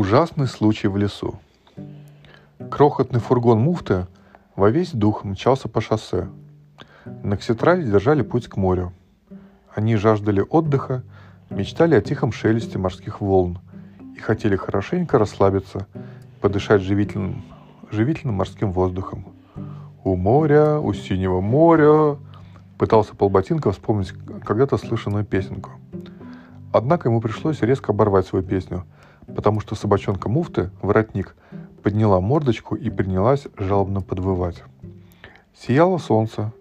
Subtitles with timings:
[0.00, 1.34] Ужасный случай в лесу.
[2.70, 4.06] Крохотный фургон муфты
[4.56, 6.26] во весь дух мчался по шоссе.
[7.22, 8.94] На Кситрале держали путь к морю.
[9.74, 11.02] Они жаждали отдыха,
[11.50, 13.58] мечтали о тихом шелесте морских волн
[14.16, 15.86] и хотели хорошенько расслабиться,
[16.40, 17.44] подышать живительным,
[17.90, 19.26] живительным морским воздухом.
[20.02, 22.16] «У моря, у синего моря»,
[22.78, 24.14] пытался полботинка вспомнить
[24.46, 25.72] когда-то слышанную песенку.
[26.72, 28.84] Однако ему пришлось резко оборвать свою песню–
[29.34, 31.36] потому что собачонка муфты, воротник,
[31.82, 34.62] подняла мордочку и принялась жалобно подвывать.
[35.54, 36.52] Сияло солнце.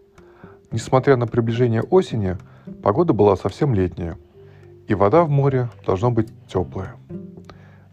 [0.71, 2.37] Несмотря на приближение осени,
[2.83, 4.17] погода была совсем летняя,
[4.87, 6.95] и вода в море должна быть теплая.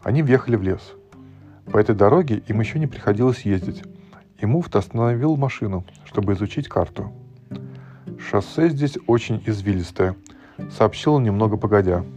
[0.03, 0.93] Они въехали в лес.
[1.73, 3.83] По этой дороге им еще не приходилось ездить,
[4.39, 7.13] и муфт остановил машину, чтобы изучить карту.
[8.19, 10.17] «Шоссе здесь очень извилистое»,—
[10.71, 12.05] сообщил немного погодя—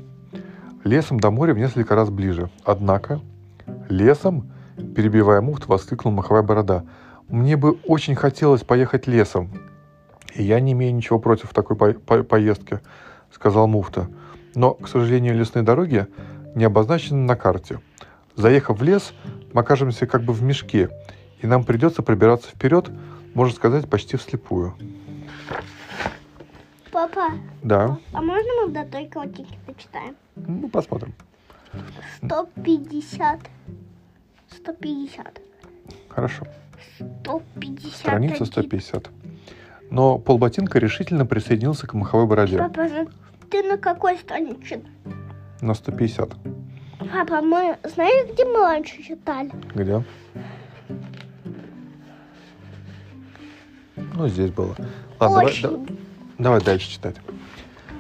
[0.83, 2.49] Лесом до моря в несколько раз ближе.
[2.63, 3.19] Однако,
[3.89, 4.51] лесом,
[4.95, 6.85] перебивая муфт, воскликнул маховая борода.
[7.27, 9.51] Мне бы очень хотелось поехать лесом.
[10.33, 12.79] И я не имею ничего против такой по- по- поездки,
[13.31, 14.07] сказал муфта.
[14.55, 16.07] Но, к сожалению, лесные дороги
[16.55, 17.79] не обозначены на карте.
[18.35, 19.13] Заехав в лес,
[19.53, 20.89] мы окажемся как бы в мешке,
[21.41, 22.89] и нам придется пробираться вперед,
[23.33, 24.75] можно сказать, почти вслепую.
[26.99, 27.31] Папа,
[27.63, 30.17] Да, а можно мы до той картинки почитаем?
[30.35, 31.13] ну посмотрим.
[32.25, 33.39] 150.
[34.49, 35.41] 150.
[36.09, 36.45] Хорошо.
[37.21, 37.93] 150.
[37.93, 39.09] Страница 150.
[39.89, 43.07] Но полботинка решительно присоединился к маховой бороде Папа, ну
[43.49, 44.81] ты на какой странице?
[45.61, 46.33] на 150.
[47.13, 49.51] Папа, мы знаешь, где мы раньше читали?
[49.73, 50.03] Где?
[53.95, 54.75] Ну, здесь было.
[55.17, 55.85] Ладно, давай, Очень.
[55.85, 55.93] да-
[56.39, 57.17] давай дальше читать.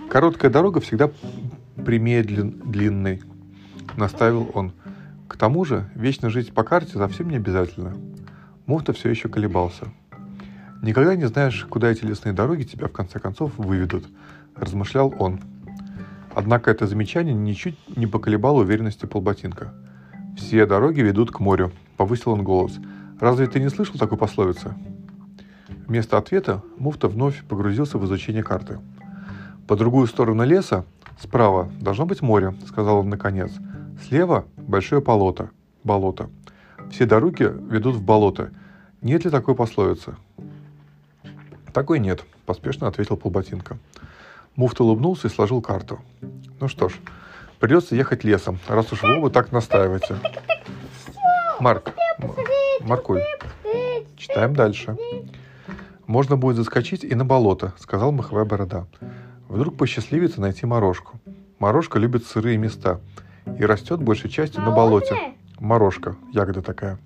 [0.09, 1.11] Короткая дорога всегда
[1.85, 3.21] прямее длин- длинной,
[3.95, 4.73] наставил он.
[5.27, 7.95] К тому же, вечно жить по карте совсем не обязательно.
[8.65, 9.89] Муфта все еще колебался.
[10.81, 14.07] Никогда не знаешь, куда эти лесные дороги тебя в конце концов выведут,
[14.55, 15.41] размышлял он.
[16.33, 19.73] Однако это замечание ничуть не поколебало уверенности полботинка.
[20.37, 22.79] «Все дороги ведут к морю»,— повысил он голос.
[23.19, 24.73] «Разве ты не слышал такой пословицы?»
[25.89, 28.79] Вместо ответа муфта вновь погрузился в изучение карты.
[29.67, 30.85] «По другую сторону леса,
[31.19, 33.51] справа, должно быть море»,— сказал он наконец.
[34.07, 35.49] «Слева— большое болото.
[35.83, 36.29] болото.
[36.91, 38.51] Все дороги ведут в болото.
[39.01, 40.15] Нет ли такой пословицы?»
[41.73, 43.79] «Такой нет»,— поспешно ответил полботинка.
[44.55, 45.99] Муфта улыбнулся и сложил карту.
[46.59, 46.93] «Ну что ж,
[47.59, 50.17] придется ехать лесом, раз уж вы оба так настаиваете».
[51.59, 51.95] Марк,
[52.81, 53.23] Маркуль,
[54.17, 54.95] читаем дальше.
[56.09, 58.87] «Можно будет заскочить и на болото»,— сказал маховая борода.
[59.47, 61.19] «Вдруг посчастливится найти морожку.
[61.59, 62.99] Морожка любит сырые места
[63.59, 65.15] и растет большей частью на болоте.
[65.59, 66.97] Морожка, ягода такая.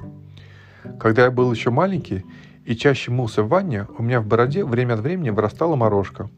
[1.01, 2.23] Когда я был еще маленький
[2.63, 6.29] и чаще мылся в ванне, у меня в бороде время от времени вырастала морожка.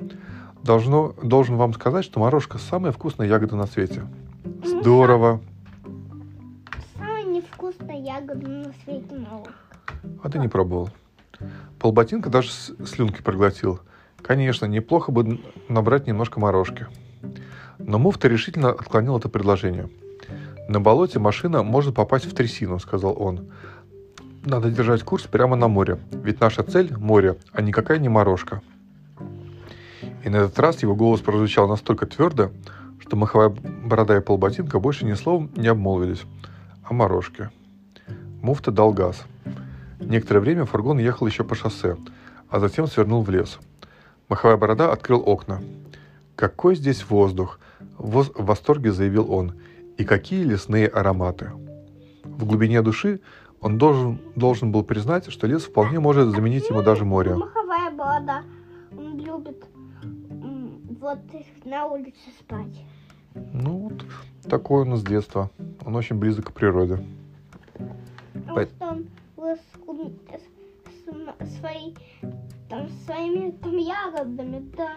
[0.64, 4.08] Должно, должен вам сказать, что морожка самая вкусная ягода на свете.
[4.64, 5.40] Здорово.
[6.96, 9.52] Самая невкусная ягода на свете молоко.
[10.24, 10.90] А ты не пробовал.
[11.80, 13.80] Полботинка даже слюнки проглотил.
[14.22, 16.88] Конечно, неплохо бы набрать немножко морожки.
[17.78, 19.90] Но муфта решительно отклонил это предложение.
[20.68, 23.52] «На болоте машина может попасть в трясину»,— сказал он.
[24.44, 28.62] «Надо держать курс прямо на море, ведь наша цель— море, а никакая не морожка».
[30.24, 32.50] И на этот раз его голос прозвучал настолько твердо,
[33.00, 36.24] что маховая борода и полботинка больше ни словом не обмолвились
[36.84, 37.52] о морожке.
[38.42, 39.24] Муфта дал газ.
[40.00, 41.98] Некоторое время фургон ехал еще по шоссе,
[42.50, 43.60] а затем свернул в лес.
[44.28, 45.62] Маховая борода открыл окна.
[46.36, 47.60] «Какой здесь воздух!»—
[47.98, 49.54] в восторге заявил он.
[49.98, 51.52] «И какие лесные ароматы!»
[52.24, 53.22] В глубине души
[53.62, 57.36] он должен, должен был признать, что лес вполне может заменить ему даже море.
[57.36, 58.44] Маховая борода.
[58.92, 59.64] Он любит
[61.00, 61.20] вот
[61.64, 62.84] на улице спать.
[63.54, 64.06] Ну вот,
[64.50, 65.50] такое у нас детство.
[65.86, 67.00] Он очень близок к природе.
[68.34, 69.15] Потому Пой- что он с,
[71.40, 71.96] с- с м- своей,
[72.70, 74.94] там, своими там ягодами, да.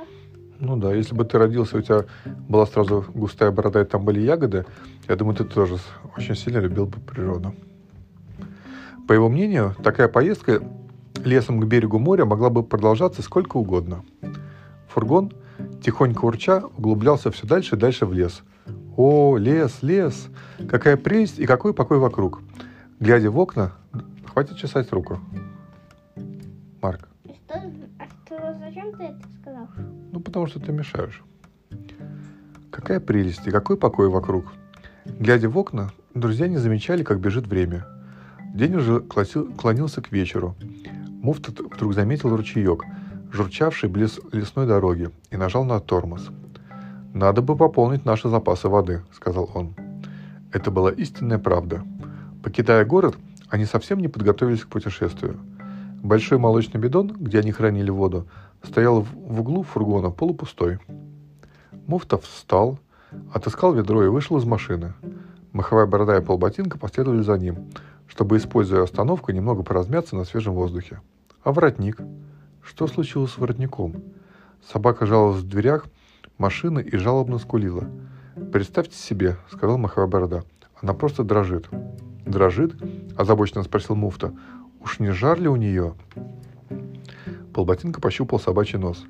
[0.61, 2.05] Ну да, если бы ты родился, у тебя
[2.49, 4.65] была сразу густая борода, и там были ягоды,
[5.09, 5.77] я думаю, ты тоже
[6.17, 7.55] очень сильно любил бы природу.
[9.07, 10.61] По его мнению, такая поездка
[11.25, 14.05] лесом к берегу моря могла бы продолжаться сколько угодно.
[14.89, 15.33] Фургон,
[15.83, 18.43] тихонько урча, углублялся все дальше и дальше в лес.
[18.97, 20.29] О, лес, лес!
[20.69, 22.41] Какая прелесть и какой покой вокруг!
[22.99, 23.73] Глядя в окна,
[24.27, 25.21] хватит чесать руку.
[26.81, 27.55] Марк, что,
[27.99, 29.69] а что, зачем ты это сказал?
[30.13, 31.23] Ну, потому что ты мешаешь.
[32.71, 34.53] Какая прелесть и какой покой вокруг.
[35.05, 37.87] Глядя в окна, Друзья не замечали, как бежит время.
[38.53, 40.57] День уже клонился к вечеру.
[41.23, 42.83] Муфта вдруг заметил ручеек,
[43.31, 46.31] журчавший близ лесной дороги, и нажал на тормоз.
[47.15, 49.77] «Надо бы пополнить наши запасы воды»,— сказал он.
[50.53, 51.85] Это была истинная правда.
[52.43, 53.17] Покидая город,
[53.49, 55.39] они совсем не подготовились к путешествию.
[56.03, 58.29] Большой молочный бидон, где они хранили воду,
[58.63, 60.79] стоял в углу фургона полупустой.
[61.87, 62.79] Муфта встал,
[63.33, 64.95] отыскал ведро и вышел из машины.
[65.53, 67.71] Маховая борода и полботинка последовали за ним,
[68.07, 71.01] чтобы, используя остановку, немного поразмяться на свежем воздухе.
[71.43, 71.99] А воротник?
[72.63, 73.97] Что случилось с воротником?
[74.71, 75.87] Собака жаловалась в дверях
[76.37, 77.85] машины и жалобно скулила.
[78.53, 80.45] «Представьте себе»,— сказал маховая борода,—
[80.81, 81.69] «она просто дрожит».
[82.25, 82.75] «Дрожит?»—
[83.17, 84.33] озабоченно спросил муфта.
[84.81, 85.95] «Уж не жар ли у нее?»
[87.53, 89.05] Полботинка пощупал собачий нос.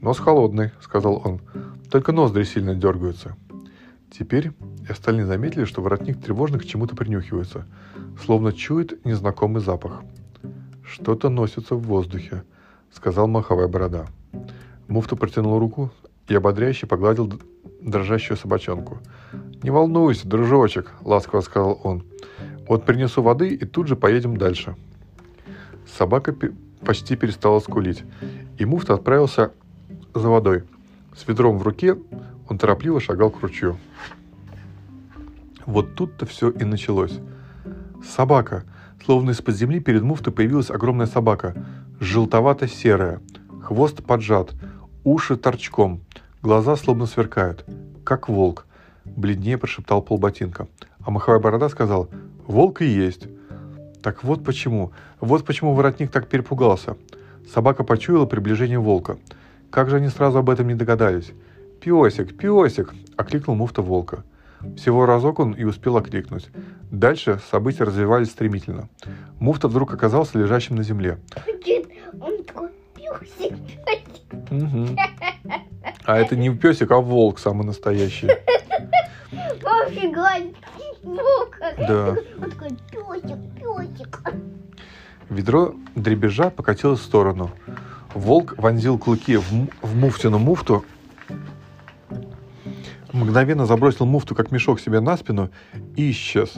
[0.00, 1.40] «Нос холодный»,— сказал он.
[1.90, 3.36] «Только ноздри сильно дергаются».
[4.10, 4.52] Теперь
[4.88, 7.66] и остальные заметили, что воротник тревожно к чему-то принюхивается,
[8.24, 10.02] словно чует незнакомый запах.
[10.82, 12.44] «Что-то носится в воздухе»,—
[12.92, 14.06] сказал маховая борода.
[14.86, 15.90] Муфта протянул руку
[16.28, 17.30] и ободряюще погладил
[17.82, 18.98] дрожащую собачонку.
[19.62, 22.04] «Не волнуйся, дружочек»,— ласково сказал он.
[22.66, 24.76] «Вот принесу воды и тут же поедем дальше».
[25.96, 26.34] Собака
[26.84, 28.04] почти перестала скулить,
[28.58, 29.52] и муфта отправился
[30.14, 30.64] за водой.
[31.16, 31.96] С ведром в руке
[32.48, 33.76] он торопливо шагал к ручью.
[35.66, 37.18] Вот тут-то все и началось.
[38.04, 38.64] Собака.
[39.04, 41.54] Словно из-под земли перед муфтой появилась огромная собака.
[42.00, 43.20] Желтовато-серая.
[43.62, 44.54] Хвост поджат.
[45.04, 46.00] Уши торчком.
[46.42, 47.64] Глаза словно сверкают.
[48.04, 48.66] Как волк.
[49.04, 50.68] Бледнее прошептал полботинка.
[51.00, 52.08] А маховая борода сказал,
[52.46, 53.28] волк и есть.
[54.08, 54.92] Так вот почему.
[55.20, 56.96] Вот почему воротник так перепугался.
[57.52, 59.18] Собака почуяла приближение волка.
[59.68, 61.32] Как же они сразу об этом не догадались?
[61.78, 64.24] «Песик, песик!»– окликнул муфта волка.
[64.78, 66.48] Всего разок он и успел окликнуть.
[66.90, 68.88] Дальше события развивались стремительно.
[69.40, 71.18] Муфта вдруг оказался лежащим на земле.
[72.18, 74.50] Он такой песик, песик.
[74.50, 74.96] Угу.
[76.04, 78.28] А это не песик, а волк самый настоящий.
[79.62, 80.56] Вообще гладит
[81.78, 82.16] Да.
[82.40, 84.20] Он такой песик, песик.
[85.28, 87.50] Ведро дребежа покатилось в сторону.
[88.14, 90.84] Волк вонзил клыки в, в муфтину муфту,
[93.12, 95.50] мгновенно забросил муфту как мешок себе на спину
[95.96, 96.54] и исчез.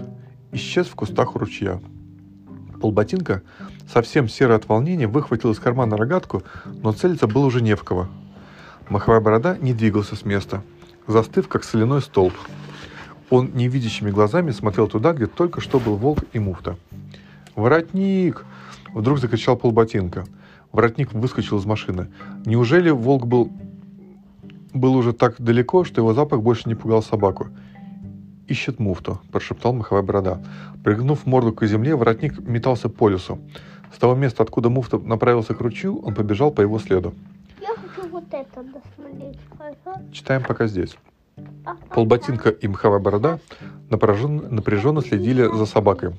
[0.53, 1.81] Исчез в кустах ручья.
[2.81, 3.43] Полботинка,
[3.93, 8.09] совсем серый от волнения, выхватил из кармана рогатку, но целиться было уже не в кого.
[8.89, 10.63] Маховая борода не двигался с места,
[11.07, 12.35] застыв, как соляной столб.
[13.31, 16.77] Он невидящими глазами смотрел туда, где только что был волк и муфта.
[17.55, 18.45] «Воротник!»—
[18.95, 20.25] вдруг закричал полботинка—
[20.73, 22.09] Воротник выскочил из машины.
[22.47, 23.51] Неужели волк был,
[24.73, 27.49] был уже так далеко, что его запах больше не пугал собаку?
[28.47, 30.43] «Ищет муфту»,– прошептал маховая борода.
[30.83, 33.39] Пригнув морду к земле, воротник метался по лесу.
[33.95, 37.15] С того места, откуда муфта направился к ручью, он побежал по его следу.
[37.61, 39.39] Я хочу вот это досмотреть.
[40.13, 40.97] Читаем пока здесь.
[41.91, 43.39] Полботинка и маховая борода
[43.91, 46.13] напряженно, следили за собакой.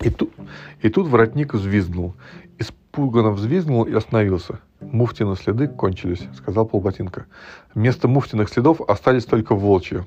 [0.00, 0.32] И тут,
[0.80, 2.14] и тут воротник взвизгнул.
[2.58, 4.60] Испуганно взвизгнул и остановился.
[4.80, 7.26] «Муфтины следы кончились»,— сказал полботинка.
[7.74, 10.02] «Вместо муфтиных следов остались только волчьи»,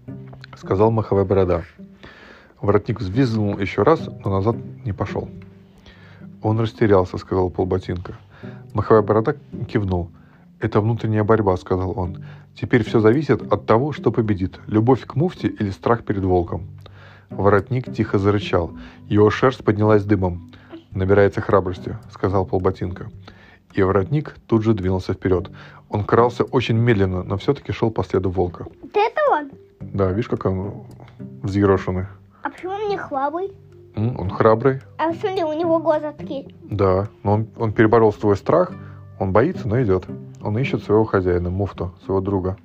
[0.56, 1.64] —сказал маховая борода.
[2.60, 5.28] Воротник взвизгнул еще раз, но назад не пошел.
[6.42, 8.14] «Он растерялся»,— сказал полботинка.
[8.72, 9.34] Маховая борода
[9.68, 10.10] кивнул.
[10.60, 12.24] «Это внутренняя борьба»,— сказал он.
[12.60, 16.66] «Теперь все зависит от того, что победит, любовь к муфте или страх перед волком».
[17.30, 18.72] Воротник тихо зарычал.
[19.08, 20.50] Его шерсть поднялась дымом
[20.92, 23.08] набирается храбрости»,— сказал полботинка.
[23.74, 25.50] И воротник тут же двинулся вперед.
[25.88, 28.66] Он крался очень медленно, но все-таки шел по следу волка.
[28.82, 29.50] Это это он?
[29.80, 30.84] Да, видишь, как он
[31.42, 32.06] взъерошенный.
[32.42, 33.52] А почему он не храбрый?
[33.94, 36.48] Он храбрый, А смотри, у него глаза такие.
[36.70, 37.08] да.
[37.22, 38.72] Но он, он переборол свой страх,
[39.18, 40.06] он боится, но идет.
[40.42, 42.56] Он ищет своего хозяина, муфту, своего друга.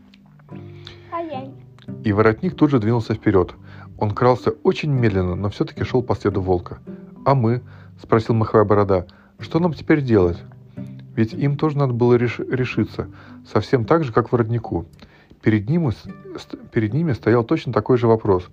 [2.03, 3.53] И воротник тут же двинулся вперед.
[3.97, 6.79] Он крался очень медленно, но все-таки шел по следу волка.
[7.25, 7.61] А мы,—
[8.01, 9.05] спросил маховая борода.
[9.39, 10.37] «Что нам теперь делать?
[11.15, 13.07] Ведь им тоже надо было реш- решиться,
[13.51, 14.85] совсем так же, как воротнику.
[15.41, 15.91] Перед, ним,
[16.71, 18.49] перед ними стоял точно такой же вопрос,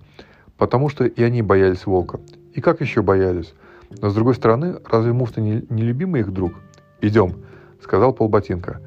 [0.57, 2.19] потому что и они боялись волка.
[2.53, 3.53] И как еще боялись?
[4.01, 6.53] Но с другой стороны, разве муфта не, не любимый их друг?
[7.01, 7.33] «Идем»,—
[7.81, 8.79] сказал полботинка.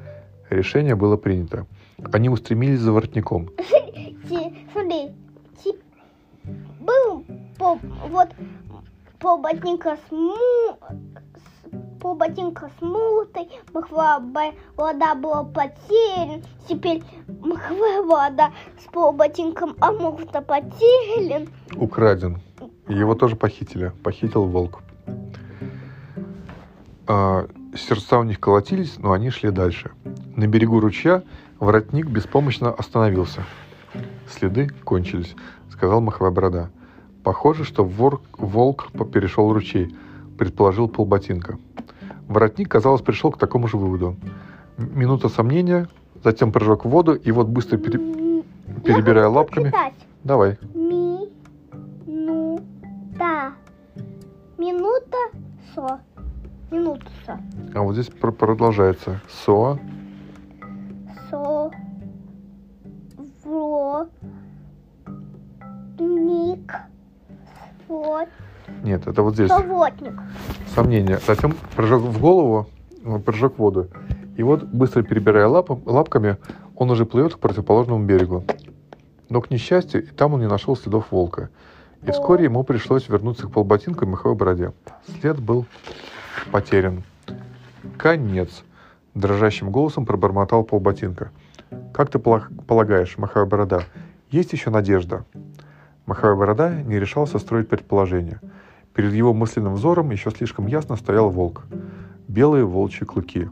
[0.49, 1.65] Решение было принято.
[2.13, 3.49] Они устремились за воротником.
[4.71, 5.11] Смотри,
[6.79, 7.25] был
[7.57, 8.29] поп, вот
[9.19, 10.35] полботника с, му,
[11.35, 13.49] с полботинка смутой,
[14.75, 16.43] вода была потерян.
[16.67, 21.47] Теперь маховая вода с полботинком, а муфта потерян.
[21.75, 22.39] Украден.
[22.87, 23.91] Его тоже похитили.
[24.03, 24.83] Похитил волк.
[27.07, 29.91] А, сердца у них колотились, но они шли дальше.
[30.35, 31.23] На берегу ручья
[31.59, 33.43] воротник беспомощно остановился.
[34.29, 35.33] Следы кончились,
[35.71, 36.69] сказал маховая борода.
[37.23, 39.95] Похоже, что вор, волк перешел ручей,
[40.37, 41.57] предположил полботинка.
[42.27, 44.17] Воротник, казалось, пришел к такому же выводу.
[44.77, 45.87] Минута сомнения,
[46.21, 47.97] затем прыжок в воду, и вот быстро пере...
[48.83, 49.67] перебирая лапками...
[49.67, 49.93] Читать.
[50.25, 50.57] Давай.
[50.73, 51.29] Ми,
[52.05, 52.59] ну,
[53.17, 53.53] та.
[54.57, 55.17] Минута,
[55.73, 56.01] со.
[56.71, 57.39] Минута, со.
[57.73, 59.21] А вот здесь пр- продолжается.
[59.29, 59.79] Со.
[68.95, 69.49] Нет, это вот здесь.
[69.49, 70.13] Совотник.
[70.73, 71.19] Сомнение.
[71.27, 72.67] Затем прыжок в голову,
[73.03, 73.87] ну, прыжок в воду.
[74.37, 76.37] И вот, быстро перебирая лап- лапками,
[76.75, 78.43] он уже плывет к противоположному берегу.
[79.29, 81.49] Но, к несчастью, и там он не нашел следов волка.
[82.03, 84.71] И вскоре ему пришлось вернуться к полботинку и маховой бороде.
[85.19, 85.65] След был
[86.51, 87.03] потерян.
[87.97, 88.63] Конец.
[89.15, 91.31] Дрожащим голосом пробормотал полботинка.
[91.93, 93.83] Как ты полаг- полагаешь, маховая борода,
[94.29, 95.23] есть еще надежда?
[96.05, 98.39] Маховая борода не решался строить предположения.
[98.95, 101.65] Перед его мысленным взором еще слишком ясно стоял волк.
[102.29, 103.49] Белые волчьи клыки.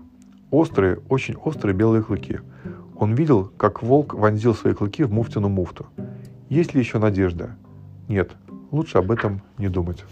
[0.52, 2.40] Острые, очень острые белые клыки.
[2.96, 5.88] Он видел, как волк вонзил свои клыки в муфтину муфту.
[6.48, 7.58] Есть ли еще надежда?
[8.08, 8.32] Нет,
[8.72, 10.06] лучше об этом не думать.